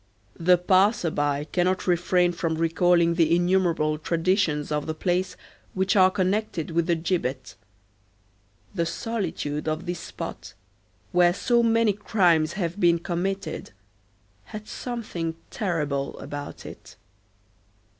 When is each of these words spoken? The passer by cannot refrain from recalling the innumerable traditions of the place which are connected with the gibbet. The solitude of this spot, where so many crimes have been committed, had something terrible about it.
The 0.39 0.57
passer 0.57 1.11
by 1.11 1.43
cannot 1.43 1.85
refrain 1.85 2.31
from 2.31 2.55
recalling 2.55 3.13
the 3.13 3.35
innumerable 3.35 3.99
traditions 3.99 4.71
of 4.71 4.87
the 4.87 4.95
place 4.95 5.37
which 5.75 5.95
are 5.95 6.09
connected 6.09 6.71
with 6.71 6.87
the 6.87 6.95
gibbet. 6.95 7.53
The 8.73 8.87
solitude 8.87 9.67
of 9.67 9.85
this 9.85 9.99
spot, 9.99 10.55
where 11.11 11.35
so 11.35 11.61
many 11.61 11.93
crimes 11.93 12.53
have 12.53 12.79
been 12.79 12.97
committed, 12.97 13.73
had 14.45 14.67
something 14.67 15.35
terrible 15.51 16.17
about 16.17 16.65
it. 16.65 16.95